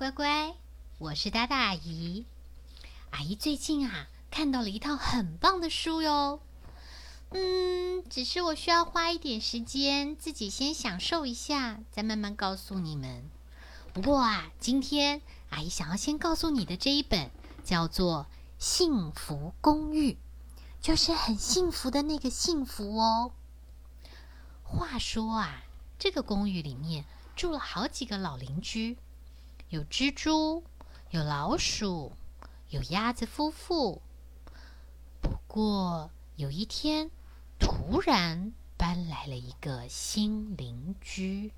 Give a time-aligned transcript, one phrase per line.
[0.00, 0.54] 乖乖，
[0.96, 2.24] 我是大大阿姨。
[3.10, 6.40] 阿姨最近啊，看到了一套很棒的书哟。
[7.32, 13.28] 嗯，只是我需要花一点时间，自己先享受一下，再慢慢告诉你们。
[13.92, 15.20] 不过啊，今天
[15.50, 17.30] 阿姨想要先告诉你的这一本，
[17.62, 18.26] 叫做
[18.58, 20.12] 《幸福公寓》，
[20.80, 23.32] 就是很幸福的那个幸福哦。
[24.62, 25.62] 话说啊，
[25.98, 27.04] 这个公寓里面
[27.36, 28.96] 住了好几个老邻居，
[29.70, 30.64] 有蜘蛛，
[31.10, 32.12] 有老鼠，
[32.70, 34.02] 有鸭子夫妇。
[35.20, 37.10] 不过有一天，
[37.58, 41.52] 突然搬来了一个新邻居。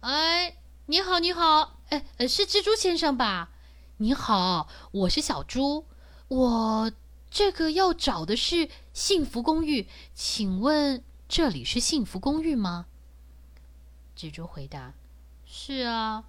[0.00, 3.50] 哎，你好，你好，哎，是蜘蛛先生吧？
[3.98, 5.86] 你好，我是小猪，
[6.28, 6.92] 我。
[7.32, 9.86] 这个要找的是幸福公寓，
[10.16, 12.86] 请问这里是幸福公寓吗？
[14.16, 14.94] 蜘蛛回答
[15.52, 16.24] ：“是啊。”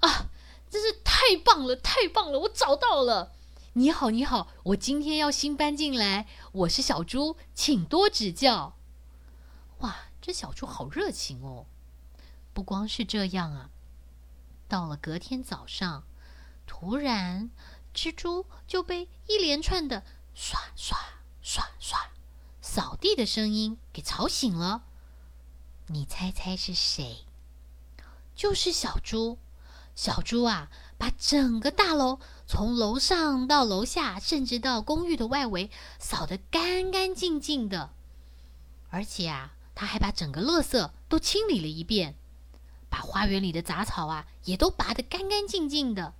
[0.00, 0.30] 啊，
[0.70, 2.38] 真是太棒了，太棒了！
[2.40, 3.32] 我找到了。
[3.74, 8.74] 你好，你好，我今天要新搬进来，我是小猪，请多指教。
[9.80, 11.66] 哇，这小猪好热情哦！
[12.54, 13.70] 不光是这样啊，
[14.66, 16.04] 到了隔天早上，
[16.66, 17.50] 突然。
[17.94, 20.98] 蜘蛛就被一连串的刷刷
[21.40, 22.10] 刷刷
[22.60, 24.82] 扫地的声音给吵醒了。
[25.86, 27.25] 你猜猜是谁？
[28.36, 29.38] 就是小猪。
[29.96, 37.90] 小猪啊，把整个大楼从楼上到楼下，甚至到公寓的外围扫得干干净净的。
[38.90, 42.14] 而且啊，他还把整个垃圾都清理了一遍，
[42.90, 46.12] 把花园里的杂草啊也都拔得干干净净的。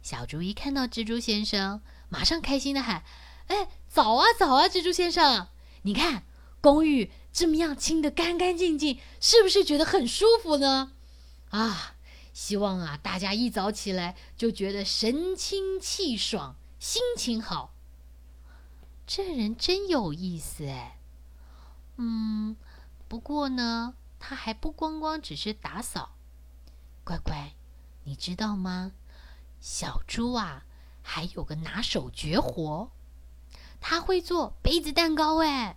[0.00, 3.02] 小猪一看到蜘蛛先生，马上开心的喊
[3.48, 5.48] ：“哎，早啊，早啊，蜘蛛先生！
[5.82, 6.22] 你看
[6.60, 10.92] 公寓这么样清的干干净净，是不是觉得很舒服呢？
[11.50, 11.94] 啊，
[12.32, 17.72] 希望啊，大家一早起来就觉得神清气爽，心情好。
[19.06, 20.98] 这人真有意思哎。
[21.96, 22.56] 嗯，
[23.08, 26.16] 不过呢，他还不光光只是打扫。
[27.04, 27.54] 乖乖，
[28.04, 28.92] 你知道吗？”
[29.60, 30.64] 小猪啊，
[31.02, 32.92] 还有个拿手绝活，
[33.80, 35.76] 他会做杯子蛋糕哎，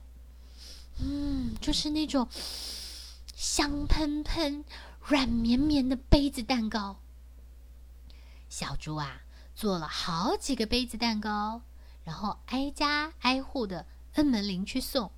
[1.00, 2.28] 嗯，就是那种
[3.36, 4.64] 香喷喷、
[5.12, 7.02] 软绵绵的杯子蛋糕。
[8.48, 9.24] 小猪啊，
[9.54, 11.64] 做了好几个杯子蛋糕，
[12.06, 15.12] 然后挨家挨户的摁门铃去送。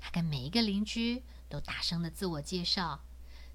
[0.00, 3.00] 他跟每一个邻居都大声的自我介绍：“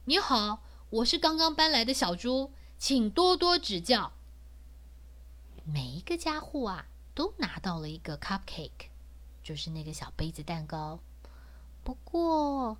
[0.06, 4.12] 你好，我是刚刚搬来的小猪。”请多多指教。
[5.64, 6.86] 每一个家户啊，
[7.16, 8.90] 都拿到了一个 cupcake，
[9.42, 11.00] 就是那个小杯子蛋糕。
[11.84, 12.78] 不过，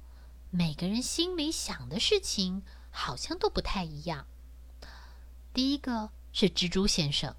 [0.54, 4.28] 每个人心里想的事情好像都不太一样。
[5.54, 7.38] 第一个是蜘蛛先生，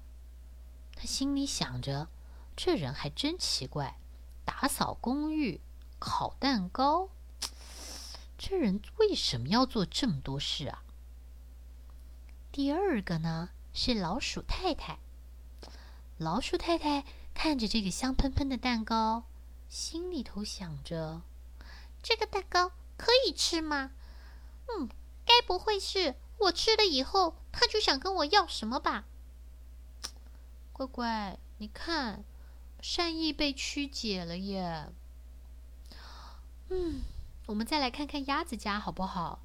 [0.95, 2.09] 他心里想着：
[2.55, 3.99] 这人还真奇怪，
[4.43, 5.61] 打扫公寓、
[5.99, 7.09] 烤蛋糕，
[8.35, 10.83] 这人为什么要做这么多事啊？
[12.51, 14.97] 第二个呢是老鼠太太。
[16.17, 19.25] 老鼠太太看着这个香喷喷的蛋糕，
[19.69, 21.21] 心里头想着：
[22.01, 22.71] 这个蛋糕
[23.03, 23.91] 可以吃吗？
[24.69, 24.87] 嗯，
[25.25, 29.03] 该不会是我吃了以后，他就想跟我要什么吧？
[30.71, 32.23] 乖乖，你看，
[32.81, 34.87] 善意被曲解了耶。
[36.69, 37.01] 嗯，
[37.47, 39.41] 我们再来看看鸭子家好不好？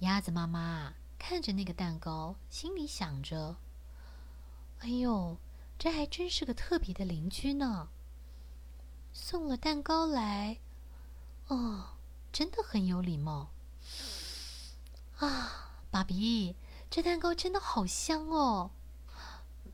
[0.00, 0.94] 鸭子妈妈。
[1.24, 3.54] 看着那个蛋糕，心里想着
[4.82, 5.36] ：“哎呦，
[5.78, 7.90] 这还真是个特别的邻居呢。
[9.12, 10.58] 送了蛋糕来，
[11.54, 11.96] 哦，
[12.32, 13.50] 真的很有礼貌。
[15.18, 16.56] 啊，爸比，
[16.90, 18.70] 这蛋糕真的好香哦。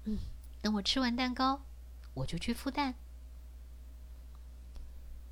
[0.05, 0.19] 嗯，
[0.61, 1.63] 等我吃完蛋糕，
[2.15, 2.97] 我就去孵蛋。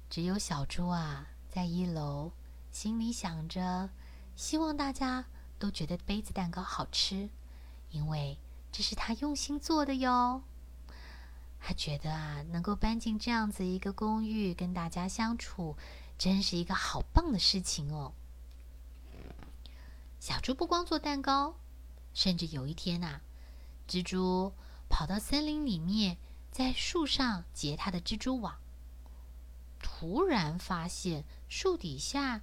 [0.08, 2.30] 只有小猪啊，在一楼，
[2.70, 3.90] 心里想着，
[4.36, 5.24] 希望大家。”
[5.58, 7.30] 都觉得杯子蛋糕好吃，
[7.90, 8.36] 因为
[8.70, 10.42] 这是他用心做的哟。
[11.58, 15.74] 他觉得啊，能够搬进这样子一个公寓，跟大家相处，
[16.18, 18.12] 真是一个好棒的事情哦。
[20.18, 21.56] 小猪不光做蛋糕，
[22.14, 23.20] 甚至有一天呐，
[23.88, 24.52] 蜘蛛
[24.88, 26.16] 跑到森林里面，
[26.50, 28.58] 在树上结它的蜘蛛网，
[29.80, 32.42] 突然发现树底下，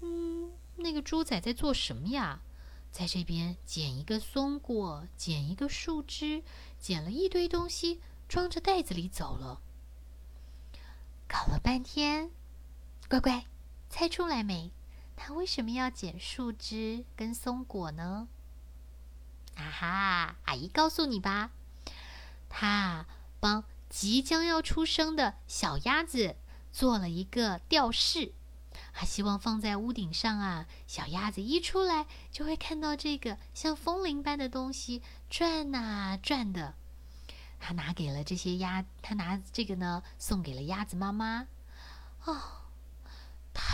[0.00, 0.52] 嗯。
[0.80, 2.40] 那个猪仔在做什么呀？
[2.92, 6.44] 在这边捡一个松果，捡一个树枝，
[6.78, 9.60] 捡了一堆东西，装着袋子里走了。
[11.26, 12.30] 搞了半天，
[13.08, 13.46] 乖乖，
[13.88, 14.70] 猜出来没？
[15.16, 18.28] 他为什么要捡树枝跟松果呢？
[19.56, 21.50] 啊哈，阿姨告诉你吧，
[22.50, 23.06] 他
[23.40, 26.36] 帮即将要出生的小鸭子
[26.70, 28.32] 做了一个吊饰。
[28.92, 36.74] 他希望放在屋顶上啊，小鸭子一出来就会看到这个像风铃般的东西转啊转的。
[37.58, 41.48] 他拿给了这些鸭，他拿这个呢送给了鸭子妈妈。
[42.24, 42.57] 哦，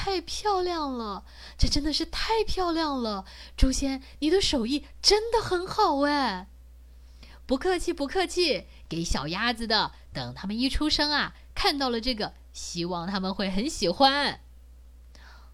[0.04, 1.24] 太漂亮了！
[1.56, 3.24] 这真的是太漂亮了，
[3.56, 6.46] 朱仙，你的手艺真的很好哎。
[7.46, 14.40] 不客气，不客气，给小鸭子的，等他们一出生啊，看到了这个，希望他们会很喜欢。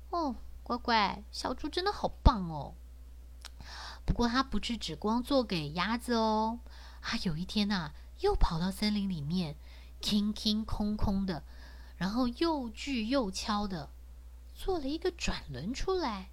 [0.08, 2.74] 哦，乖乖，小猪真的好棒哦！
[4.04, 6.58] 不过它不是只光做给鸭子哦，
[7.00, 9.54] 它有一天呐，又跑到森林里面，
[10.02, 11.44] 空空空空的，
[11.96, 13.90] 然后又锯又敲的，
[14.62, 16.28] 做了一个转轮出来。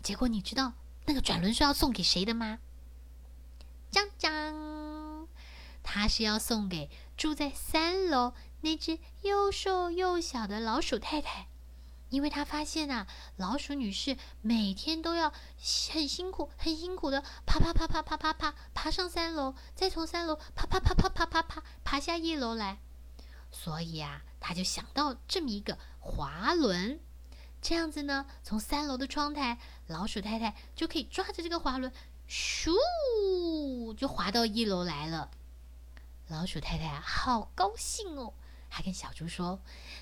[0.00, 0.74] 结果你知道
[1.06, 2.60] 那个转轮是要送给谁的吗？
[3.90, 5.26] 锵锵，
[5.82, 11.48] 它是要送给住在三楼那只又瘦又小的老鼠太太。
[12.08, 15.32] 因为他发现啊，老鼠女士每天都要
[15.90, 22.78] 很辛苦、很辛苦的爬爬爬爬爬爬爬爬上三楼，再从三楼爬爬爬爬爬爬爬爬下一楼来，
[23.50, 27.00] 所以啊，他就想到这么一个滑轮，
[27.68, 29.58] 这样子呢，从三楼的窗台，
[29.88, 31.92] 老鼠太太就可以抓着这个滑轮，
[32.28, 32.72] 咻，
[33.96, 35.32] 就滑到一楼来了。
[36.28, 38.32] 老鼠太太啊，好高兴哦，
[38.68, 39.58] 还跟小猪说：“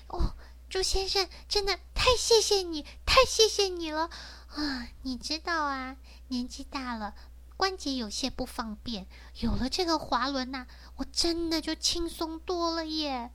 [0.09, 0.35] 哦。”
[0.69, 4.11] 猪先生，真的太谢谢你，太谢谢你了
[4.49, 4.89] 啊！
[5.01, 5.97] 你知道啊，
[6.27, 7.15] 年纪大了，
[7.57, 9.07] 关节有些不方便，
[9.39, 13.31] 有了这个滑轮呐，我真的就轻松多了耶，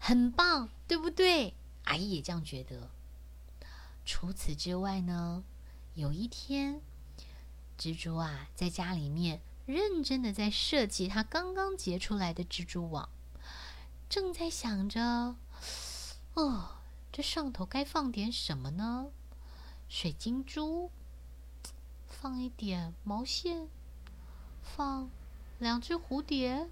[0.00, 1.54] 很棒，对不对？
[1.86, 2.90] 阿姨也这样觉得。
[4.04, 5.42] 除此之外呢，
[5.94, 6.80] 有一天，
[7.76, 13.08] 蜘蛛啊，在家里面认真的在设计它刚刚结出来的蜘蛛网，
[14.08, 15.34] 正在想着。
[16.34, 16.76] 哦，
[17.10, 19.08] 这上头该放点什么呢？
[19.88, 20.90] 水晶珠，
[22.06, 23.68] 放一点毛线，
[24.62, 25.08] 放
[25.58, 26.68] 两只蝴蝶，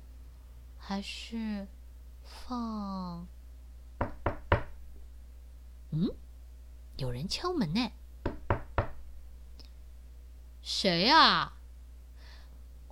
[0.79, 1.67] 还是
[2.23, 3.27] 放……
[5.97, 6.11] 嗯，
[6.97, 7.93] 有人敲门呢。
[10.61, 11.57] 谁啊？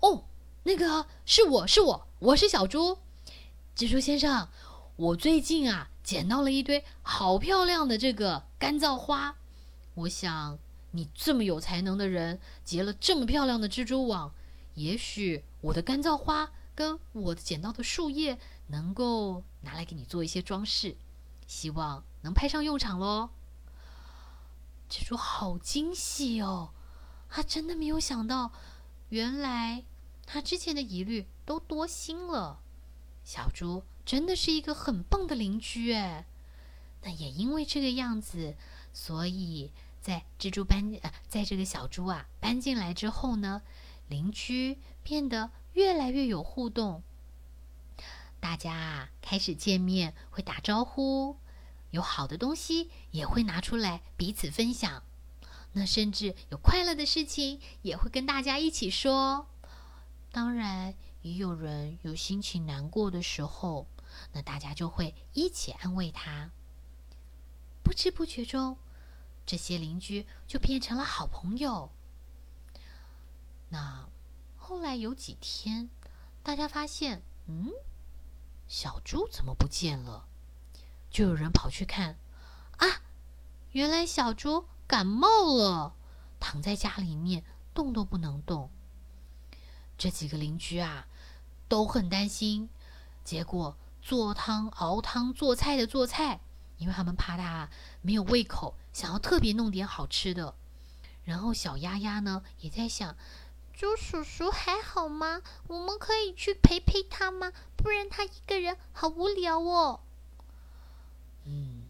[0.00, 0.24] 哦，
[0.62, 2.98] 那个是我是我，我是小猪，
[3.74, 4.48] 蜘蛛先生，
[4.96, 5.88] 我最近啊。
[6.04, 9.36] 捡到了一堆好漂亮的这个干燥花，
[9.94, 10.58] 我想
[10.90, 14.34] 你这么有才能的人，结了这么漂亮的蜘蛛网，
[14.74, 20.96] 也许我的干燥花跟我捡到的树叶能够拿来给你做一些装饰，
[21.46, 23.30] 希望能派上用场喽。
[24.90, 26.70] 蜘蛛好惊喜哦，
[27.28, 28.52] 他真的没有想到，
[29.10, 29.84] 原来
[30.26, 32.60] 他之前的疑虑都多心了。
[33.24, 33.84] 小猪。
[34.04, 36.26] 真的是一个很棒的邻居哎，
[37.02, 38.56] 那也因为这个样子，
[38.92, 39.70] 所以
[40.00, 43.62] 在蜘蛛搬呃，在这个小猪啊搬进来之后呢，
[44.08, 47.04] 邻居变得越来越有互动，
[48.40, 51.36] 大家啊开始见面会打招呼，
[51.92, 55.04] 有好的东西也会拿出来彼此分享，
[55.72, 59.46] 那甚至有快乐的事情也会跟大家一起说，
[60.30, 63.86] 当然也有人有心情难过的时候。
[64.32, 66.50] 那大家就会一起安慰他。
[67.82, 68.76] 不知不觉中，
[69.46, 71.90] 这些邻居就变成了好朋友。
[73.70, 74.06] 那
[74.58, 75.88] 后来有几天，
[76.42, 77.70] 大家发现，嗯，
[78.68, 80.28] 小猪怎么不见了？
[81.12, 82.16] 就有人跑去看，
[82.78, 83.02] 啊，
[83.72, 85.94] 原来小猪感冒了，
[86.40, 88.70] 躺在家里面动都不能动。
[89.98, 91.06] 这几个邻居啊，
[91.68, 92.68] 都很担心，
[93.22, 93.76] 结果。
[94.04, 96.40] 做汤、熬汤、做菜的做菜，
[96.76, 100.56] 因为他们怕他没有胃口，想要特别弄点好吃的。
[101.22, 103.16] 然后小鸭鸭呢也在想：
[103.72, 105.40] 猪叔叔还好吗？
[105.68, 107.52] 我们可以去陪陪他吗？
[107.76, 110.00] 不然他一个人好无聊哦。
[111.44, 111.82] 嗯，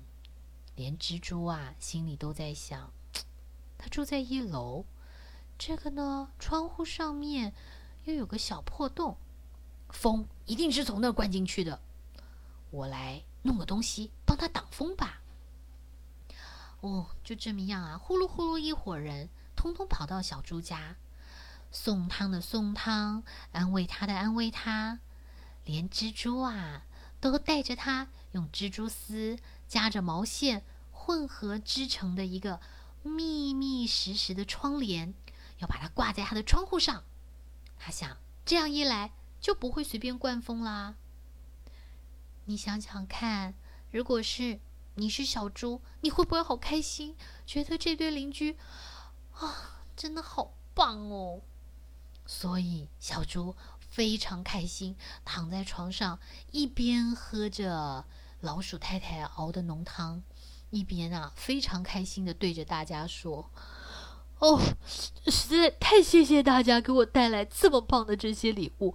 [0.74, 2.90] 连蜘蛛啊心里都在想：
[3.76, 4.84] 他住在一楼，
[5.58, 7.52] 这个呢窗户上面
[8.04, 9.16] 又有个小破洞，
[9.90, 11.80] 风一定是从那儿灌进去的。
[12.70, 15.20] 我来弄个东西帮他挡风吧。
[16.80, 20.96] 哦，就这么样啊，呼噜呼噜，一伙人通通跑到小猪家，
[21.70, 24.98] 送汤的送汤，安慰他的安慰他，
[25.64, 26.82] 连蜘蛛啊
[27.22, 29.38] 都带着他用蜘蛛丝
[29.68, 32.60] 夹着毛线混合织成的一个
[33.04, 35.14] 密密实实的窗帘，
[35.58, 37.04] 要把它挂在他的窗户上。
[37.78, 40.96] 他想，这样一来就不会随便灌风啦。
[42.46, 43.54] 你想想看，
[43.92, 44.58] 如果是
[44.96, 47.14] 你是小猪，你会不会好开心？
[47.46, 48.58] 觉得这对邻居
[49.34, 51.42] 啊，真的好棒哦！
[52.26, 53.54] 所以小猪
[53.92, 56.18] 非常开心，躺在床上，
[56.50, 58.06] 一边喝着
[58.40, 60.22] 老鼠太太熬的浓汤，
[60.70, 63.50] 一边啊非常开心的对着大家说
[64.40, 64.58] ：“哦，
[65.26, 68.94] 实在太谢谢大家给我带来这么棒的这些礼物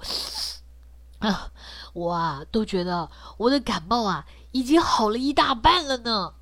[1.19, 1.51] 啊！
[1.93, 6.33] 我啊都觉得我的感冒啊已经好了一大半了呢。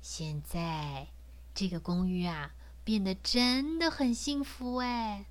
[0.00, 1.08] 现在
[1.54, 2.52] 这个公寓啊。”
[2.86, 5.26] 变得真的很幸福哎，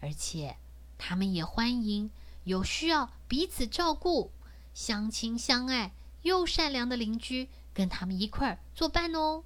[0.00, 0.56] 而且
[1.04, 2.12] 他们也欢迎
[2.44, 4.30] 有需要彼此照顾、
[4.72, 5.92] 相亲相爱
[6.22, 9.42] 又善良的邻居跟他们一块儿作伴哦。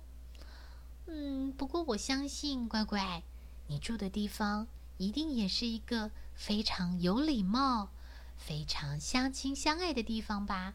[1.06, 3.22] 嗯，不过我相信乖乖，
[3.68, 4.66] 你住的地方
[4.98, 7.88] 一定也是一个非常有礼貌、
[8.36, 10.74] 非常相亲相爱的地方吧？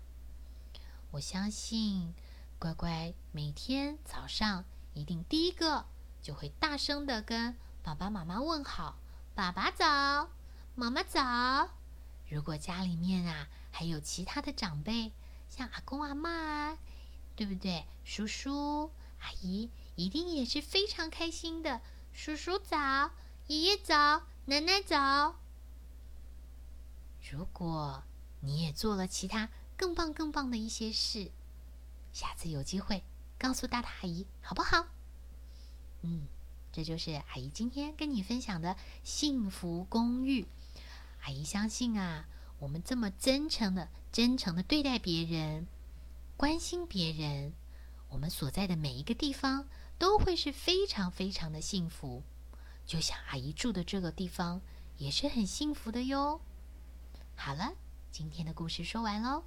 [1.11, 2.15] 我相信
[2.57, 5.85] 乖乖每天早上一定第一个。
[6.23, 8.95] 就会大声的跟爸爸妈妈问好
[9.33, 10.29] ：“爸爸早，
[10.75, 11.69] 妈妈早。”
[12.29, 15.11] 如果家里面啊还有其他的长辈，
[15.49, 16.77] 像阿公阿妈，
[17.35, 17.85] 对不对？
[18.05, 21.81] 叔叔阿姨一定也是非常开心的。
[22.13, 23.11] 叔叔早，
[23.47, 25.35] 爷爷早，奶奶早。
[27.29, 28.03] 如果
[28.39, 31.31] 你也做了其他更棒更棒的一些事，
[32.13, 33.03] 下次有机会
[33.37, 34.87] 告诉大大阿姨，好不好？
[36.01, 36.27] 嗯，
[36.71, 40.47] 这就是阿姨今天跟你分享的幸福公寓。
[41.21, 42.27] 阿姨相信啊，
[42.59, 45.67] 我们这么真诚的、真诚的对待别人，
[46.35, 47.53] 关心别人，
[48.09, 52.23] 我们所在的每一个地方都会是非常非常的幸福。
[52.85, 54.61] 就像阿姨住的这个地方
[54.97, 56.41] 也是很幸福的哟。
[57.35, 57.73] 好了，
[58.11, 59.43] 今天的故事说完喽，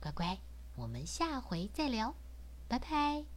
[0.00, 0.38] 乖乖，
[0.76, 2.14] 我们下回再聊，
[2.68, 3.33] 拜拜。